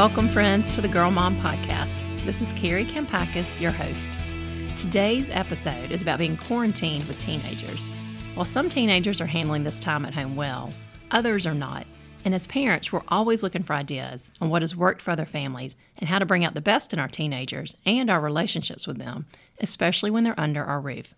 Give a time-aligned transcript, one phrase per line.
[0.00, 2.00] Welcome, friends, to the Girl Mom Podcast.
[2.24, 4.08] This is Kari Kampakis, your host.
[4.74, 7.86] Today's episode is about being quarantined with teenagers.
[8.34, 10.72] While some teenagers are handling this time at home well,
[11.10, 11.86] others are not.
[12.24, 15.76] And as parents, we're always looking for ideas on what has worked for other families
[15.98, 19.26] and how to bring out the best in our teenagers and our relationships with them,
[19.60, 21.14] especially when they're under our roof.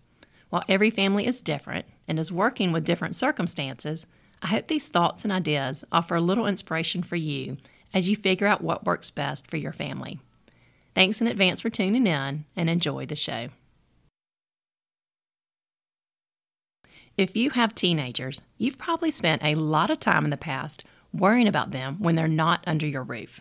[0.49, 4.05] While every family is different and is working with different circumstances,
[4.41, 7.55] I hope these thoughts and ideas offer a little inspiration for you
[7.93, 10.19] as you figure out what works best for your family.
[10.95, 13.49] Thanks in advance for tuning in and enjoy the show.
[17.15, 20.83] If you have teenagers, you've probably spent a lot of time in the past
[21.13, 23.39] worrying about them when they're not under your roof.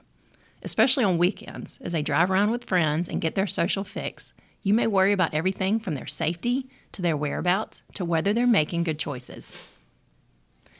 [0.62, 4.75] Especially on weekends, as they drive around with friends and get their social fix, you
[4.75, 8.98] may worry about everything from their safety to their whereabouts to whether they're making good
[8.98, 9.53] choices.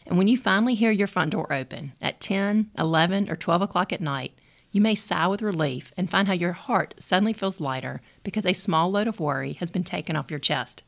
[0.07, 3.93] And when you finally hear your front door open at 10, 11, or 12 o'clock
[3.93, 4.33] at night,
[4.73, 8.55] you may sigh with relief and find how your heart suddenly feels lighter because a
[8.55, 10.83] small load of worry has been taken off your chest.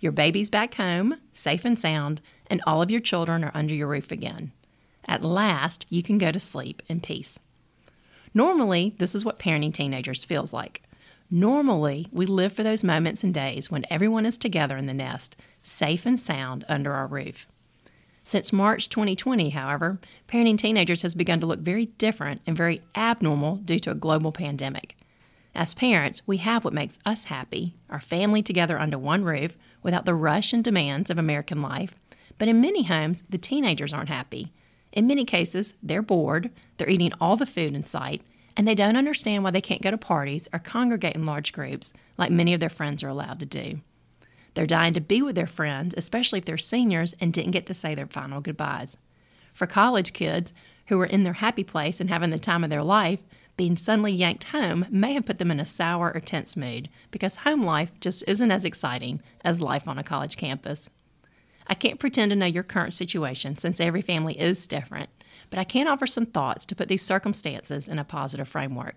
[0.00, 3.88] Your baby's back home, safe and sound, and all of your children are under your
[3.88, 4.52] roof again.
[5.06, 7.38] At last, you can go to sleep in peace.
[8.34, 10.82] Normally, this is what parenting teenagers feels like.
[11.30, 15.36] Normally, we live for those moments and days when everyone is together in the nest,
[15.62, 17.46] safe and sound under our roof.
[18.24, 23.56] Since March 2020, however, parenting teenagers has begun to look very different and very abnormal
[23.56, 24.96] due to a global pandemic.
[25.54, 30.06] As parents, we have what makes us happy our family together under one roof without
[30.06, 31.98] the rush and demands of American life.
[32.38, 34.52] But in many homes, the teenagers aren't happy.
[34.92, 38.22] In many cases, they're bored, they're eating all the food in sight,
[38.56, 41.92] and they don't understand why they can't go to parties or congregate in large groups
[42.16, 43.80] like many of their friends are allowed to do.
[44.54, 47.74] They're dying to be with their friends, especially if they're seniors and didn't get to
[47.74, 48.96] say their final goodbyes.
[49.52, 50.52] For college kids
[50.86, 53.20] who are in their happy place and having the time of their life,
[53.56, 57.36] being suddenly yanked home may have put them in a sour or tense mood because
[57.36, 60.88] home life just isn't as exciting as life on a college campus.
[61.66, 65.10] I can't pretend to know your current situation since every family is different,
[65.50, 68.96] but I can offer some thoughts to put these circumstances in a positive framework.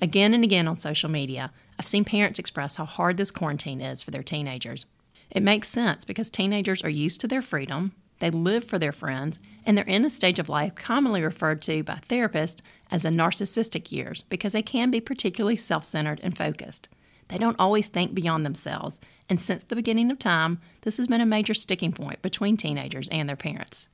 [0.00, 4.02] Again and again on social media, I've seen parents express how hard this quarantine is
[4.02, 4.86] for their teenagers.
[5.30, 9.40] It makes sense because teenagers are used to their freedom, they live for their friends,
[9.66, 13.90] and they're in a stage of life commonly referred to by therapists as the narcissistic
[13.90, 16.88] years because they can be particularly self centered and focused.
[17.28, 21.20] They don't always think beyond themselves, and since the beginning of time, this has been
[21.20, 23.88] a major sticking point between teenagers and their parents.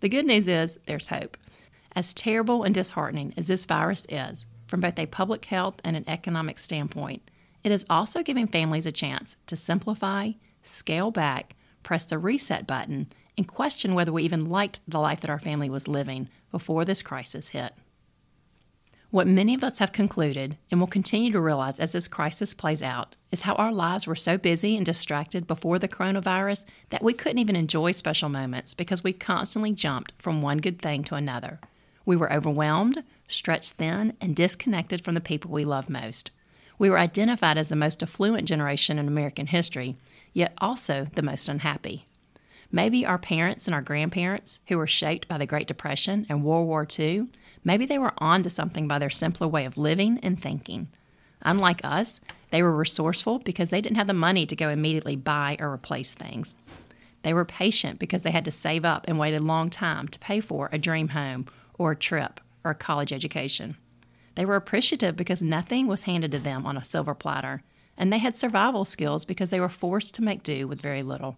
[0.00, 1.36] The good news is there's hope.
[1.92, 6.04] As terrible and disheartening as this virus is, from both a public health and an
[6.06, 7.30] economic standpoint.
[7.62, 10.32] It is also giving families a chance to simplify,
[10.62, 15.30] scale back, press the reset button, and question whether we even liked the life that
[15.30, 17.74] our family was living before this crisis hit.
[19.10, 22.82] What many of us have concluded and will continue to realize as this crisis plays
[22.82, 27.12] out is how our lives were so busy and distracted before the coronavirus that we
[27.12, 31.60] couldn't even enjoy special moments because we constantly jumped from one good thing to another.
[32.04, 36.30] We were overwhelmed, stretched thin, and disconnected from the people we love most.
[36.78, 39.96] We were identified as the most affluent generation in American history,
[40.32, 42.06] yet also the most unhappy.
[42.70, 46.66] Maybe our parents and our grandparents, who were shaped by the Great Depression and World
[46.66, 47.28] War II,
[47.64, 50.88] maybe they were on to something by their simpler way of living and thinking.
[51.42, 52.20] Unlike us,
[52.50, 56.14] they were resourceful because they didn't have the money to go immediately buy or replace
[56.14, 56.54] things.
[57.22, 60.18] They were patient because they had to save up and wait a long time to
[60.18, 61.46] pay for a dream home
[61.78, 63.76] or a trip or a college education.
[64.34, 67.62] They were appreciative because nothing was handed to them on a silver platter,
[67.96, 71.36] and they had survival skills because they were forced to make do with very little.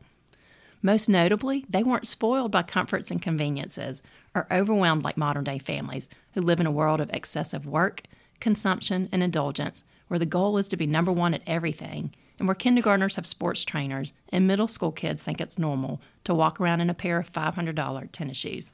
[0.80, 4.00] Most notably, they weren't spoiled by comforts and conveniences
[4.34, 8.02] or overwhelmed like modern day families who live in a world of excessive work,
[8.40, 12.54] consumption, and indulgence where the goal is to be number one at everything and where
[12.54, 16.88] kindergartners have sports trainers and middle school kids think it's normal to walk around in
[16.88, 18.72] a pair of $500 tennis shoes.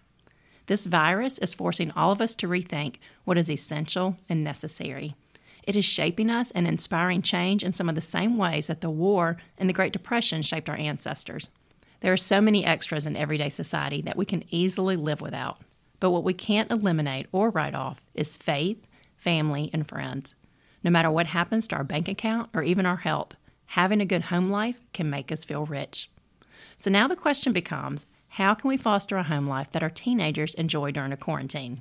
[0.66, 5.14] This virus is forcing all of us to rethink what is essential and necessary.
[5.66, 8.90] It is shaping us and inspiring change in some of the same ways that the
[8.90, 11.50] war and the Great Depression shaped our ancestors.
[12.00, 15.61] There are so many extras in everyday society that we can easily live without.
[16.00, 20.34] But what we can't eliminate or write off is faith, family, and friends.
[20.82, 23.34] No matter what happens to our bank account or even our health,
[23.69, 26.11] having a good home life can make us feel rich.
[26.76, 28.05] So now the question becomes
[28.35, 31.81] how can we foster a home life that our teenagers enjoy during a quarantine?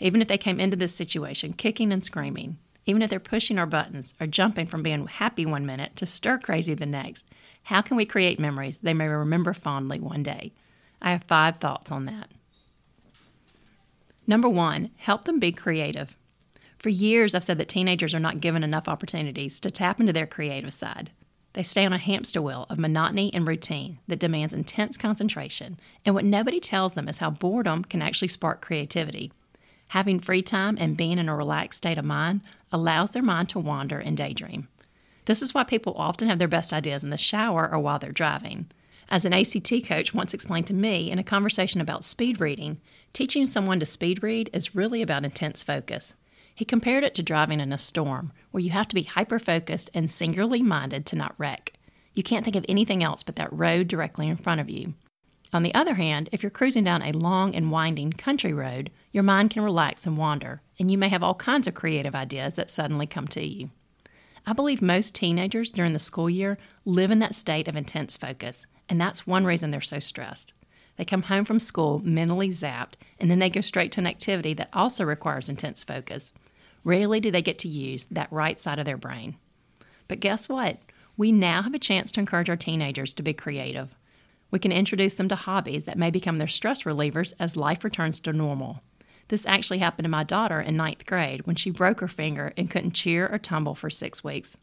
[0.00, 3.66] Even if they came into this situation kicking and screaming, even if they're pushing our
[3.66, 7.28] buttons or jumping from being happy one minute to stir crazy the next,
[7.62, 10.52] how can we create memories they may remember fondly one day?
[11.00, 12.32] I have five thoughts on that.
[14.26, 16.16] Number one, help them be creative.
[16.80, 20.26] For years, I've said that teenagers are not given enough opportunities to tap into their
[20.26, 21.12] creative side.
[21.54, 26.14] They stay on a hamster wheel of monotony and routine that demands intense concentration, and
[26.14, 29.32] what nobody tells them is how boredom can actually spark creativity.
[29.88, 32.40] Having free time and being in a relaxed state of mind
[32.72, 34.68] allows their mind to wander and daydream.
[35.26, 38.10] This is why people often have their best ideas in the shower or while they're
[38.10, 38.70] driving.
[39.10, 42.80] As an ACT coach once explained to me in a conversation about speed reading,
[43.12, 46.14] teaching someone to speed read is really about intense focus.
[46.54, 49.90] He compared it to driving in a storm, where you have to be hyper focused
[49.94, 51.72] and singularly minded to not wreck.
[52.14, 54.94] You can't think of anything else but that road directly in front of you.
[55.54, 59.22] On the other hand, if you're cruising down a long and winding country road, your
[59.22, 62.70] mind can relax and wander, and you may have all kinds of creative ideas that
[62.70, 63.70] suddenly come to you.
[64.46, 68.66] I believe most teenagers during the school year live in that state of intense focus,
[68.88, 70.52] and that's one reason they're so stressed.
[70.96, 74.54] They come home from school mentally zapped, and then they go straight to an activity
[74.54, 76.32] that also requires intense focus.
[76.84, 79.36] Rarely do they get to use that right side of their brain.
[80.08, 80.78] But guess what?
[81.16, 83.94] We now have a chance to encourage our teenagers to be creative.
[84.50, 88.20] We can introduce them to hobbies that may become their stress relievers as life returns
[88.20, 88.82] to normal.
[89.28, 92.70] This actually happened to my daughter in ninth grade when she broke her finger and
[92.70, 94.56] couldn't cheer or tumble for six weeks.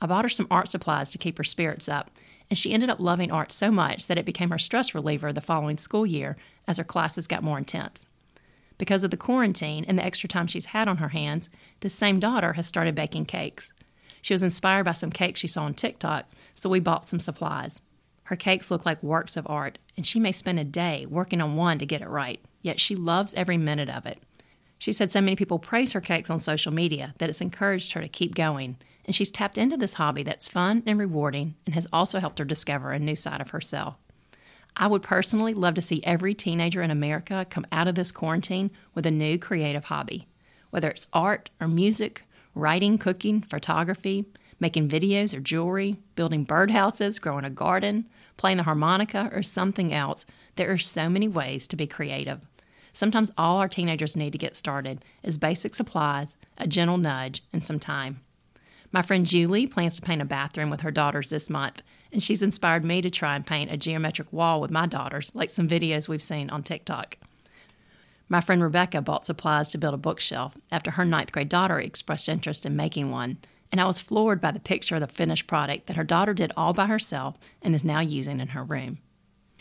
[0.00, 2.10] I bought her some art supplies to keep her spirits up,
[2.50, 5.40] and she ended up loving art so much that it became her stress reliever the
[5.40, 6.36] following school year
[6.68, 8.06] as her classes got more intense.
[8.78, 11.48] Because of the quarantine and the extra time she's had on her hands,
[11.80, 13.72] this same daughter has started baking cakes.
[14.20, 17.80] She was inspired by some cakes she saw on TikTok, so we bought some supplies.
[18.24, 21.56] Her cakes look like works of art, and she may spend a day working on
[21.56, 24.18] one to get it right, yet she loves every minute of it.
[24.78, 28.00] She said so many people praise her cakes on social media that it's encouraged her
[28.00, 31.86] to keep going, and she's tapped into this hobby that's fun and rewarding and has
[31.92, 33.96] also helped her discover a new side of herself.
[34.76, 38.70] I would personally love to see every teenager in America come out of this quarantine
[38.94, 40.26] with a new creative hobby,
[40.70, 42.24] whether it's art or music,
[42.54, 44.24] writing, cooking, photography,
[44.58, 50.24] making videos or jewelry, building birdhouses, growing a garden, playing the harmonica, or something else.
[50.56, 52.40] There are so many ways to be creative.
[52.92, 57.64] Sometimes all our teenagers need to get started is basic supplies, a gentle nudge, and
[57.64, 58.20] some time.
[58.92, 61.82] My friend Julie plans to paint a bathroom with her daughters this month,
[62.12, 65.50] and she's inspired me to try and paint a geometric wall with my daughters, like
[65.50, 67.16] some videos we've seen on TikTok.
[68.28, 72.28] My friend Rebecca bought supplies to build a bookshelf after her ninth grade daughter expressed
[72.28, 73.38] interest in making one,
[73.70, 76.52] and I was floored by the picture of the finished product that her daughter did
[76.56, 78.98] all by herself and is now using in her room.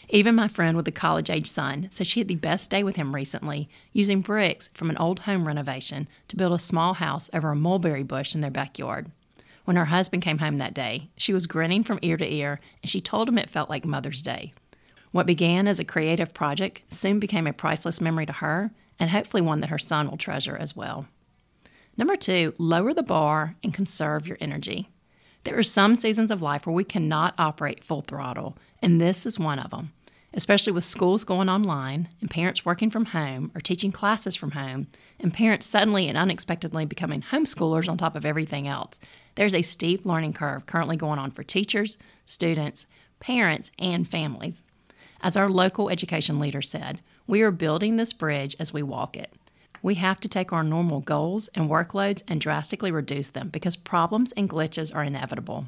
[0.09, 2.97] Even my friend with a college age son says she had the best day with
[2.97, 7.51] him recently, using bricks from an old home renovation to build a small house over
[7.51, 9.12] a mulberry bush in their backyard.
[9.71, 12.89] When her husband came home that day, she was grinning from ear to ear, and
[12.89, 14.51] she told him it felt like Mother's Day.
[15.12, 19.41] What began as a creative project soon became a priceless memory to her, and hopefully
[19.41, 21.06] one that her son will treasure as well.
[21.95, 24.89] Number two, lower the bar and conserve your energy.
[25.45, 29.39] There are some seasons of life where we cannot operate full throttle, and this is
[29.39, 29.94] one of them.
[30.33, 34.88] Especially with schools going online and parents working from home or teaching classes from home,
[35.18, 39.00] and parents suddenly and unexpectedly becoming homeschoolers on top of everything else.
[39.36, 42.86] There's a steep learning curve currently going on for teachers, students,
[43.19, 44.63] parents, and families.
[45.21, 49.33] As our local education leader said, we are building this bridge as we walk it
[49.81, 54.31] we have to take our normal goals and workloads and drastically reduce them because problems
[54.33, 55.68] and glitches are inevitable.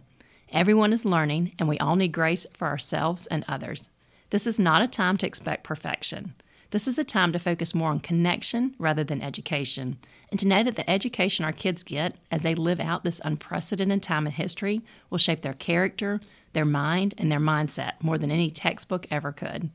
[0.52, 3.90] Everyone is learning, and we all need grace for ourselves and others.
[4.30, 6.36] This is not a time to expect perfection.
[6.74, 10.00] This is a time to focus more on connection rather than education,
[10.32, 14.02] and to know that the education our kids get as they live out this unprecedented
[14.02, 16.20] time in history will shape their character,
[16.54, 19.70] their mind, and their mindset more than any textbook ever could.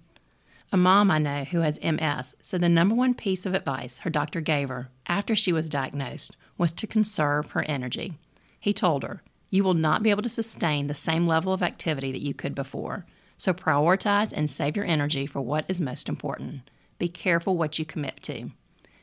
[0.73, 4.11] A mom I know who has MS said the number one piece of advice her
[4.11, 8.15] doctor gave her after she was diagnosed was to conserve her energy.
[8.59, 12.11] He told her, You will not be able to sustain the same level of activity
[12.11, 16.63] that you could before, so prioritize and save your energy for what is most important.
[16.99, 18.51] Be careful what you commit to.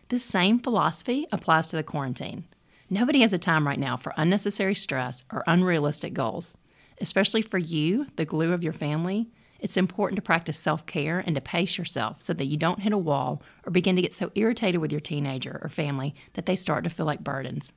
[0.10, 2.46] This same philosophy applies to the quarantine.
[2.90, 6.54] Nobody has a time right now for unnecessary stress or unrealistic goals.
[7.02, 11.36] Especially for you, the glue of your family, it's important to practice self care and
[11.36, 14.32] to pace yourself so that you don't hit a wall or begin to get so
[14.36, 17.74] irritated with your teenager or family that they start to feel like burdens.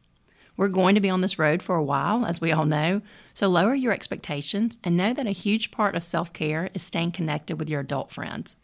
[0.56, 3.00] We're going to be on this road for a while, as we all know,
[3.32, 7.12] so lower your expectations and know that a huge part of self care is staying
[7.12, 8.56] connected with your adult friends.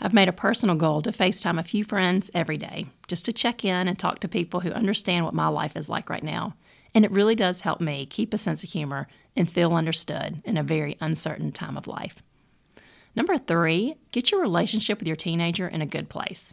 [0.00, 3.64] I've made a personal goal to FaceTime a few friends every day, just to check
[3.64, 6.54] in and talk to people who understand what my life is like right now.
[6.94, 10.56] And it really does help me keep a sense of humor and feel understood in
[10.56, 12.22] a very uncertain time of life.
[13.14, 16.52] Number three, get your relationship with your teenager in a good place.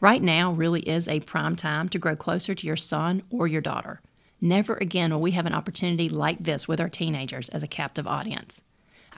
[0.00, 3.60] Right now really is a prime time to grow closer to your son or your
[3.60, 4.00] daughter.
[4.40, 8.06] Never again will we have an opportunity like this with our teenagers as a captive
[8.06, 8.62] audience.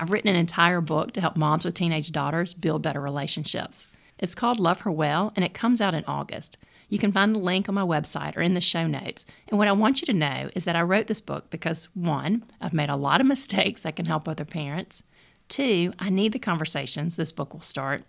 [0.03, 3.87] I've written an entire book to help moms with teenage daughters build better relationships.
[4.19, 6.59] It's called Love Her Well, and it comes out in August.
[6.89, 9.25] You can find the link on my website or in the show notes.
[9.47, 12.43] And what I want you to know is that I wrote this book because one,
[12.61, 15.05] I've made a lot of mistakes that can help other parents.
[15.49, 18.03] Two, I need the conversations this book will start.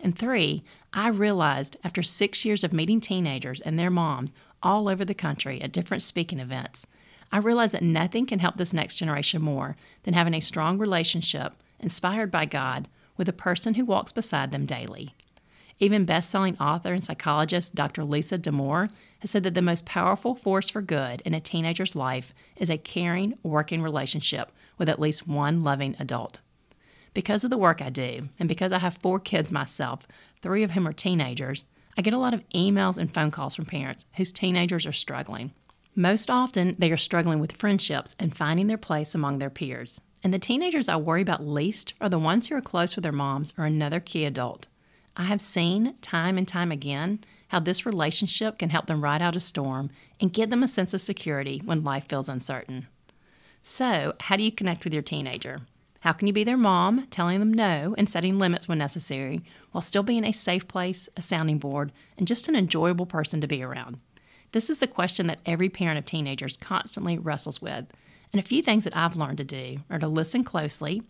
[0.00, 4.34] And three, I realized after six years of meeting teenagers and their moms
[4.64, 6.88] all over the country at different speaking events,
[7.32, 11.54] I realize that nothing can help this next generation more than having a strong relationship
[11.80, 15.14] inspired by God with a person who walks beside them daily.
[15.78, 18.02] Even best-selling author and psychologist Dr.
[18.04, 18.88] Lisa Damour
[19.20, 22.78] has said that the most powerful force for good in a teenager's life is a
[22.78, 26.38] caring, working relationship with at least one loving adult.
[27.12, 30.06] Because of the work I do, and because I have four kids myself,
[30.42, 31.64] three of whom are teenagers,
[31.96, 35.52] I get a lot of emails and phone calls from parents whose teenagers are struggling.
[35.98, 39.98] Most often, they are struggling with friendships and finding their place among their peers.
[40.22, 43.12] And the teenagers I worry about least are the ones who are close with their
[43.12, 44.66] moms or another key adult.
[45.16, 49.36] I have seen time and time again how this relationship can help them ride out
[49.36, 49.88] a storm
[50.20, 52.88] and give them a sense of security when life feels uncertain.
[53.62, 55.62] So, how do you connect with your teenager?
[56.00, 59.80] How can you be their mom, telling them no and setting limits when necessary, while
[59.80, 63.62] still being a safe place, a sounding board, and just an enjoyable person to be
[63.62, 63.98] around?
[64.56, 67.84] This is the question that every parent of teenagers constantly wrestles with.
[68.32, 71.02] And a few things that I've learned to do are to listen closely,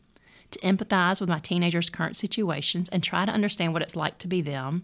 [0.51, 4.27] to empathize with my teenagers' current situations and try to understand what it's like to
[4.27, 4.83] be them,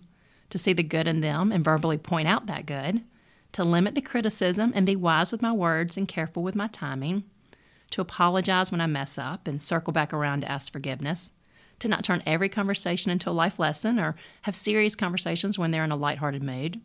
[0.50, 3.00] to see the good in them and verbally point out that good,
[3.50, 7.24] to limit the criticism and be wise with my words and careful with my timing,
[7.90, 11.32] to apologize when I mess up and circle back around to ask forgiveness,
[11.80, 15.82] to not turn every conversation into a life lesson or have serious conversations when they're
[15.82, 16.80] in a lighthearted mood,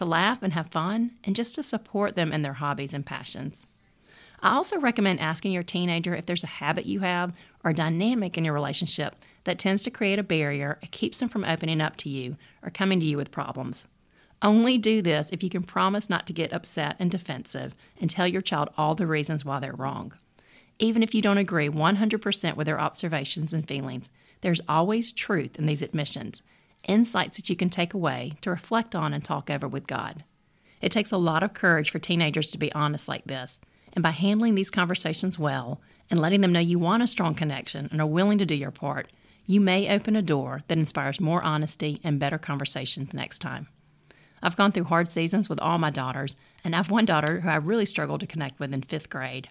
[0.00, 3.66] to laugh and have fun, and just to support them in their hobbies and passions.
[4.42, 8.38] I also recommend asking your teenager if there's a habit you have or a dynamic
[8.38, 9.14] in your relationship
[9.44, 12.70] that tends to create a barrier and keeps them from opening up to you or
[12.70, 13.86] coming to you with problems.
[14.40, 18.26] Only do this if you can promise not to get upset and defensive and tell
[18.26, 20.14] your child all the reasons why they're wrong.
[20.78, 24.08] Even if you don't agree 100% with their observations and feelings,
[24.40, 26.42] there's always truth in these admissions,
[26.88, 30.24] insights that you can take away to reflect on and talk over with God.
[30.80, 33.60] It takes a lot of courage for teenagers to be honest like this,
[33.92, 37.88] and by handling these conversations well and letting them know you want a strong connection
[37.90, 39.08] and are willing to do your part,
[39.46, 43.68] you may open a door that inspires more honesty and better conversations next time.
[44.42, 47.56] I've gone through hard seasons with all my daughters, and I've one daughter who I
[47.56, 49.48] really struggled to connect with in fifth grade.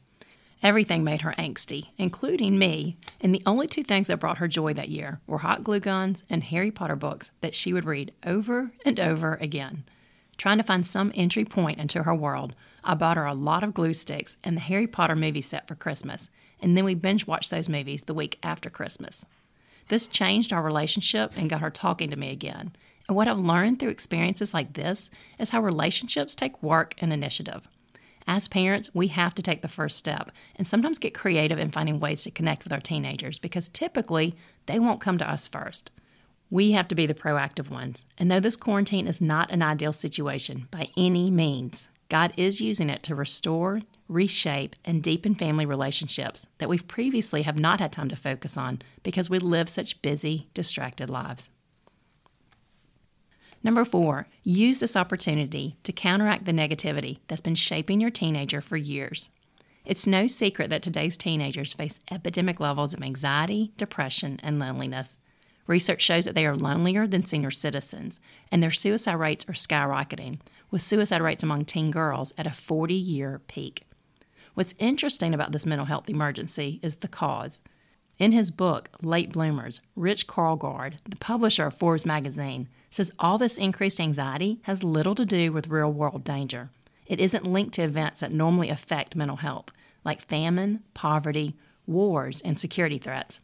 [0.62, 4.74] Everything made her angsty, including me, and the only two things that brought her joy
[4.74, 8.72] that year were hot glue guns and Harry Potter books that she would read over
[8.84, 9.86] and over again.
[10.38, 13.74] Trying to find some entry point into her world, I bought her a lot of
[13.74, 16.30] glue sticks and the Harry Potter movie set for Christmas,
[16.62, 19.26] and then we binge watched those movies the week after Christmas.
[19.88, 22.74] This changed our relationship and got her talking to me again.
[23.08, 27.68] And what I've learned through experiences like this is how relationships take work and initiative.
[28.32, 32.00] As parents, we have to take the first step and sometimes get creative in finding
[32.00, 34.36] ways to connect with our teenagers because typically
[34.68, 35.90] they won't come to us first.
[36.52, 38.06] We have to be the proactive ones.
[38.20, 42.88] And though this quarantine is not an ideal situation by any means, God is using
[42.92, 48.10] it to restore, reshape, and deepen family relationships that we've previously have not had time
[48.10, 51.50] to focus on because we live such busy, distracted lives.
[53.64, 58.78] Number four, use this opportunity to counteract the negativity that's been shaping your teenager for
[58.78, 59.30] years.
[59.86, 65.20] It's no secret that today's teenagers face epidemic levels of anxiety, depression, and loneliness.
[65.68, 68.20] Research shows that they are lonelier than senior citizens,
[68.52, 70.40] and their suicide rates are skyrocketing,
[70.72, 73.86] with suicide rates among teen girls at a 40 year peak.
[74.54, 77.60] What's interesting about this mental health emergency is the cause.
[78.20, 83.58] In his book, Late Bloomers, Rich Karlgaard, the publisher of Forbes magazine, says all this
[83.58, 86.70] increased anxiety has little to do with real world danger.
[87.06, 89.70] It isn't linked to events that normally affect mental health,
[90.04, 91.56] like famine, poverty,
[91.88, 93.40] wars, and security threats.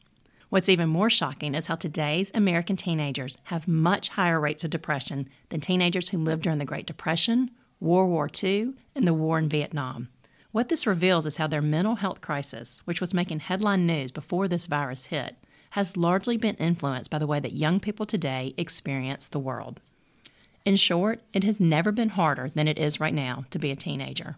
[0.49, 5.29] What's even more shocking is how today's American teenagers have much higher rates of depression
[5.49, 9.47] than teenagers who lived during the Great Depression, World War II, and the war in
[9.47, 10.09] Vietnam.
[10.55, 14.47] What this reveals is how their mental health crisis, which was making headline news before
[14.47, 15.35] this virus hit,
[15.71, 19.81] has largely been influenced by the way that young people today experience the world.
[20.63, 23.75] In short, it has never been harder than it is right now to be a
[23.75, 24.37] teenager.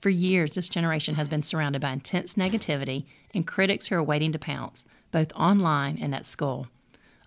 [0.00, 4.32] For years, this generation has been surrounded by intense negativity and critics who are waiting
[4.32, 6.66] to pounce, both online and at school.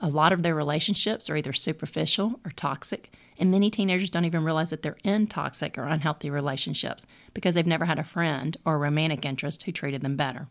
[0.01, 4.43] A lot of their relationships are either superficial or toxic, And many teenagers don't even
[4.43, 8.75] realize that they're in toxic or unhealthy relationships because they've never had a friend or
[8.75, 10.47] a romantic interest who treated them better.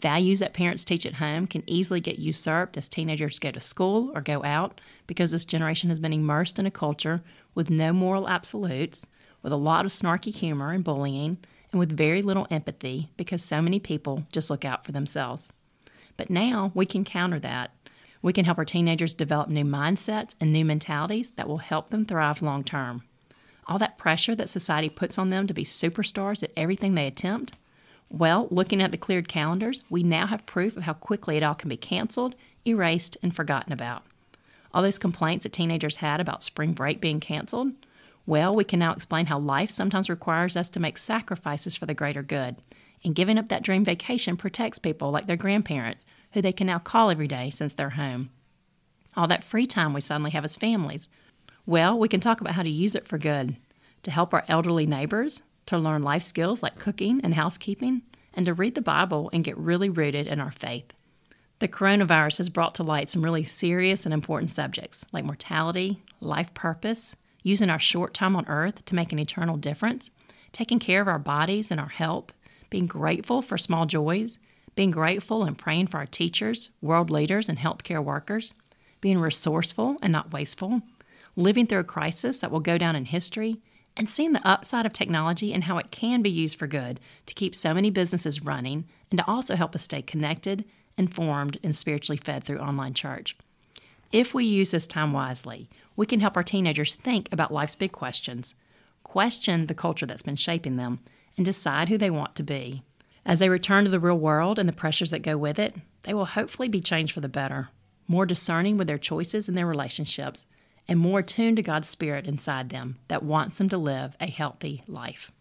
[0.00, 4.12] Values that parents teach at home can easily get usurped as teenagers go to school
[4.14, 7.22] or go out because this generation has been immersed in a culture
[7.54, 9.06] with no moral absolutes,
[9.42, 11.38] with a lot of snarky humor and bullying,
[11.72, 15.48] and with very little empathy because so many people just look out for themselves.
[16.16, 17.73] But now we can counter that.
[18.24, 22.04] We can help our teenagers develop new mindsets and new mentalities that will help them
[22.04, 23.02] thrive long term.
[23.68, 27.52] All that pressure that society puts on them to be superstars at everything they attempt
[28.10, 31.54] well, looking at the cleared calendars, we now have proof of how quickly it all
[31.54, 34.04] can be canceled, erased, and forgotten about.
[34.72, 37.72] All those complaints that teenagers had about spring break being canceled,
[38.26, 41.94] well, we can now explain how life sometimes requires us to make sacrifices for the
[41.94, 42.56] greater good.
[43.04, 46.04] And giving up that dream vacation protects people like their grandparents,
[46.34, 48.30] who they can now call every day since they're home.
[49.16, 51.08] All that free time we suddenly have as families,
[51.64, 53.56] well, we can talk about how to use it for good.
[54.02, 58.02] To help our elderly neighbors, to learn life skills like cooking and housekeeping,
[58.34, 60.92] and to read the Bible and get really rooted in our faith.
[61.60, 66.52] The coronavirus has brought to light some really serious and important subjects like mortality, life
[66.52, 70.10] purpose, using our short time on earth to make an eternal difference,
[70.52, 72.32] taking care of our bodies and our health,
[72.68, 74.38] being grateful for small joys,
[74.74, 78.54] being grateful and praying for our teachers, world leaders, and healthcare workers,
[79.00, 80.82] being resourceful and not wasteful,
[81.36, 83.58] living through a crisis that will go down in history,
[83.96, 87.34] and seeing the upside of technology and how it can be used for good to
[87.34, 90.64] keep so many businesses running and to also help us stay connected,
[90.98, 93.36] informed, and spiritually fed through online church.
[94.10, 97.92] If we use this time wisely, we can help our teenagers think about life's big
[97.92, 98.54] questions,
[99.02, 101.00] question the culture that's been shaping them,
[101.36, 102.82] and decide who they want to be.
[103.26, 106.12] As they return to the real world and the pressures that go with it, they
[106.12, 107.70] will hopefully be changed for the better,
[108.06, 110.46] more discerning with their choices and their relationships,
[110.86, 114.82] and more attuned to God's Spirit inside them that wants them to live a healthy
[114.86, 115.32] life.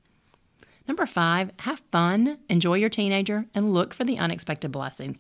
[0.88, 5.18] Number five, have fun, enjoy your teenager, and look for the unexpected blessings.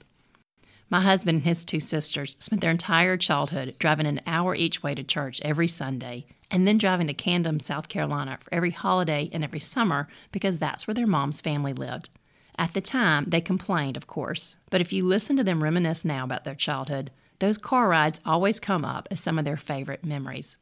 [0.90, 4.94] My husband and his two sisters spent their entire childhood driving an hour each way
[4.94, 9.44] to church every Sunday and then driving to Camden, South Carolina for every holiday and
[9.44, 12.10] every summer because that's where their mom's family lived.
[12.58, 16.24] At the time, they complained, of course, but if you listen to them reminisce now
[16.24, 20.58] about their childhood, those car rides always come up as some of their favorite memories.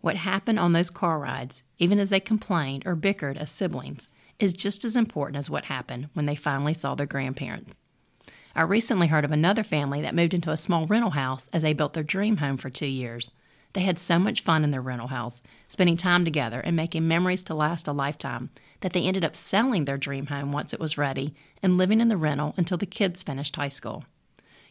[0.00, 4.54] What happened on those car rides, even as they complained or bickered as siblings, is
[4.54, 7.76] just as important as what happened when they finally saw their grandparents.
[8.54, 11.74] I recently heard of another family that moved into a small rental house as they
[11.74, 13.30] built their dream home for two years.
[13.76, 17.42] They had so much fun in their rental house, spending time together and making memories
[17.42, 18.48] to last a lifetime,
[18.80, 22.08] that they ended up selling their dream home once it was ready and living in
[22.08, 24.06] the rental until the kids finished high school.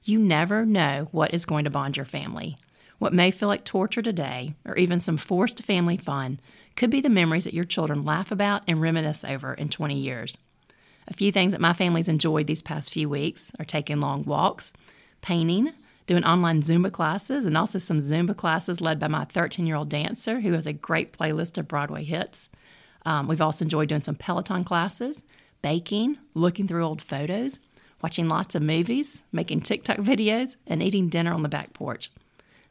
[0.03, 2.57] You never know what is going to bond your family.
[2.97, 6.39] What may feel like torture today, or even some forced family fun,
[6.75, 10.35] could be the memories that your children laugh about and reminisce over in 20 years.
[11.07, 14.73] A few things that my family's enjoyed these past few weeks are taking long walks,
[15.21, 15.73] painting,
[16.07, 19.89] doing online Zumba classes, and also some Zumba classes led by my 13 year old
[19.89, 22.49] dancer who has a great playlist of Broadway hits.
[23.05, 25.23] Um, we've also enjoyed doing some Peloton classes,
[25.61, 27.59] baking, looking through old photos,
[28.01, 32.11] watching lots of movies, making TikTok videos, and eating dinner on the back porch.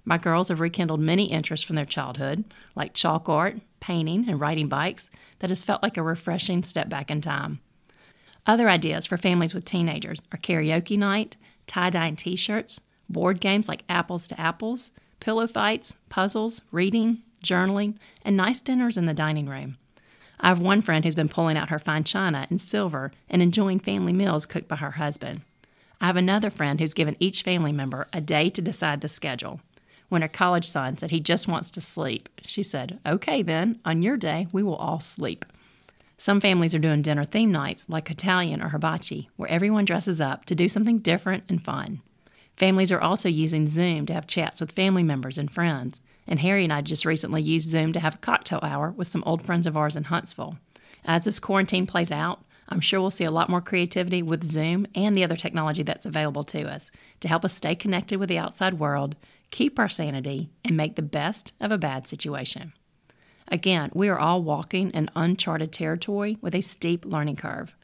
[0.05, 2.45] My girls have rekindled many interests from their childhood,
[2.77, 7.11] like chalk art, painting, and riding bikes, that has felt like a refreshing step back
[7.11, 7.61] in time.
[8.47, 13.69] Other ideas for families with teenagers are karaoke night, tie dye t shirts, board games
[13.69, 14.91] like Apples to Apples,
[15.21, 19.77] pillow fights, puzzles, reading, journaling, and nice dinners in the dining room.
[20.41, 23.81] I have one friend who's been pulling out her fine china and silver and enjoying
[23.81, 25.43] family meals cooked by her husband.
[26.01, 29.61] I have another friend who's given each family member a day to decide the schedule.
[30.09, 34.03] When her college son said he just wants to sleep, she said, Okay, then, on
[34.03, 35.47] your day, we will all sleep.
[36.17, 40.45] Some families are doing dinner theme nights like Italian or hibachi, where everyone dresses up
[40.45, 42.03] to do something different and fun.
[42.57, 46.01] Families are also using Zoom to have chats with family members and friends.
[46.27, 49.25] And Harry and I just recently used Zoom to have a cocktail hour with some
[49.27, 50.59] old friends of ours in Huntsville.
[51.05, 54.87] As this quarantine plays out, I'm sure we'll see a lot more creativity with Zoom
[54.95, 56.91] and the other technology that's available to us
[57.21, 59.17] to help us stay connected with the outside world,
[59.51, 62.73] keep our sanity, and make the best of a bad situation.
[63.49, 67.75] Again, we are all walking in uncharted territory with a steep learning curve.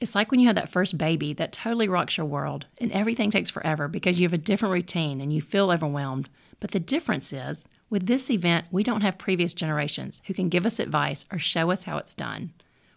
[0.00, 3.30] It's like when you have that first baby that totally rocks your world and everything
[3.30, 6.30] takes forever because you have a different routine and you feel overwhelmed.
[6.58, 10.64] But the difference is with this event, we don't have previous generations who can give
[10.64, 12.52] us advice or show us how it's done.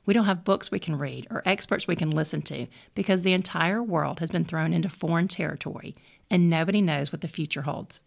[0.05, 3.33] We don't have books we can read or experts we can listen to because the
[3.33, 5.95] entire world has been thrown into foreign territory
[6.29, 7.99] and nobody knows what the future holds.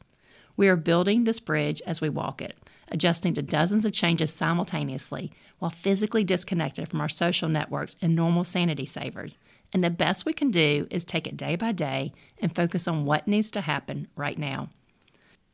[0.57, 2.57] We are building this bridge as we walk it,
[2.91, 8.45] adjusting to dozens of changes simultaneously while physically disconnected from our social networks and normal
[8.45, 9.38] sanity savers.
[9.73, 13.05] And the best we can do is take it day by day and focus on
[13.05, 14.71] what needs to happen right now.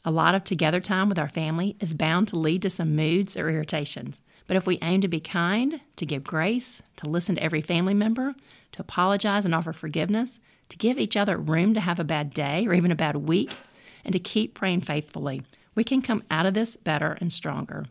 [0.04, 3.36] A lot of together time with our family is bound to lead to some moods
[3.36, 4.20] or irritations.
[4.48, 7.94] But if we aim to be kind, to give grace, to listen to every family
[7.94, 8.34] member,
[8.72, 12.66] to apologize and offer forgiveness, to give each other room to have a bad day
[12.66, 13.54] or even a bad week,
[14.04, 15.42] and to keep praying faithfully,
[15.76, 17.86] we can come out of this better and stronger.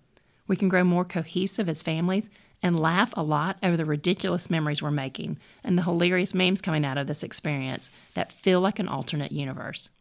[0.52, 2.30] We can grow more cohesive as families
[2.62, 6.84] and laugh a lot over the ridiculous memories we're making and the hilarious memes coming
[6.84, 9.92] out of this experience that feel like an alternate universe.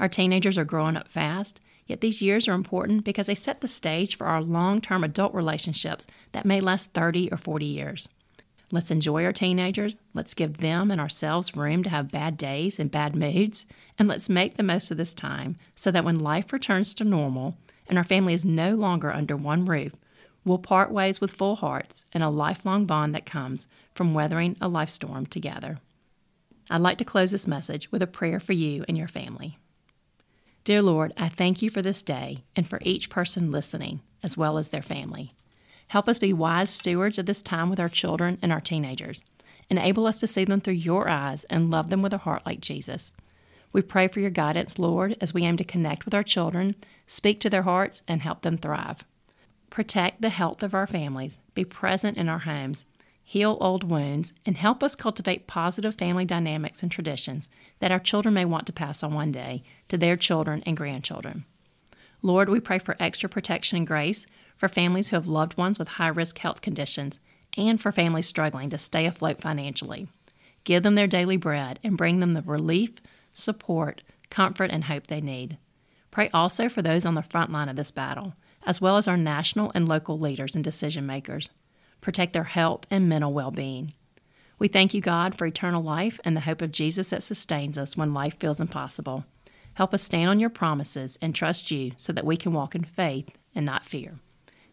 [0.00, 3.68] Our teenagers are growing up fast, yet these years are important because they set the
[3.68, 8.08] stage for our long term adult relationships that may last 30 or 40 years.
[8.72, 9.98] Let's enjoy our teenagers.
[10.14, 13.66] Let's give them and ourselves room to have bad days and bad moods.
[14.00, 17.56] And let's make the most of this time so that when life returns to normal
[17.88, 19.94] and our family is no longer under one roof,
[20.44, 24.68] we'll part ways with full hearts and a lifelong bond that comes from weathering a
[24.68, 25.78] life storm together.
[26.70, 29.58] I'd like to close this message with a prayer for you and your family.
[30.64, 34.58] Dear Lord, I thank you for this day and for each person listening, as well
[34.58, 35.32] as their family.
[35.88, 39.22] Help us be wise stewards of this time with our children and our teenagers.
[39.70, 42.60] Enable us to see them through your eyes and love them with a heart like
[42.60, 43.12] Jesus.
[43.76, 47.40] We pray for your guidance, Lord, as we aim to connect with our children, speak
[47.40, 49.04] to their hearts, and help them thrive.
[49.68, 52.86] Protect the health of our families, be present in our homes,
[53.22, 58.32] heal old wounds, and help us cultivate positive family dynamics and traditions that our children
[58.32, 61.44] may want to pass on one day to their children and grandchildren.
[62.22, 64.24] Lord, we pray for extra protection and grace
[64.56, 67.20] for families who have loved ones with high risk health conditions,
[67.58, 70.08] and for families struggling to stay afloat financially.
[70.64, 72.94] Give them their daily bread and bring them the relief,
[73.36, 75.58] support, comfort, and hope they need.
[76.10, 79.16] Pray also for those on the front line of this battle, as well as our
[79.16, 81.50] national and local leaders and decision makers.
[82.00, 83.92] Protect their health and mental well being.
[84.58, 87.96] We thank you, God, for eternal life and the hope of Jesus that sustains us
[87.96, 89.26] when life feels impossible.
[89.74, 92.84] Help us stand on your promises and trust you so that we can walk in
[92.84, 94.18] faith and not fear.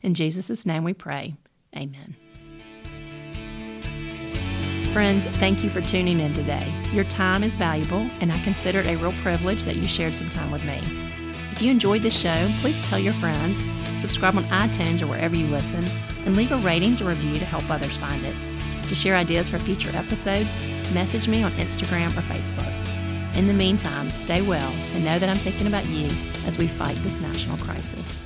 [0.02, 1.36] In Jesus' name we pray.
[1.76, 2.16] Amen.
[4.94, 6.72] Friends, thank you for tuning in today.
[6.92, 10.30] Your time is valuable, and I consider it a real privilege that you shared some
[10.30, 10.80] time with me.
[11.52, 13.60] If you enjoyed this show, please tell your friends,
[14.00, 15.84] subscribe on iTunes or wherever you listen,
[16.28, 18.36] and leave a ratings or review to help others find it.
[18.88, 20.54] To share ideas for future episodes,
[20.94, 23.36] message me on Instagram or Facebook.
[23.36, 26.08] In the meantime, stay well and know that I'm thinking about you
[26.46, 28.20] as we fight this national crisis.